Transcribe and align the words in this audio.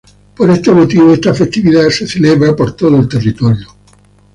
Por 0.35 0.49
ese 0.49 0.71
motivo, 0.71 1.13
esta 1.13 1.31
festividad 1.31 1.85
es 1.85 2.09
celebrada 2.11 2.55
por 2.55 2.75
todo 2.75 2.97
el 2.99 3.07
territorio. 3.07 3.67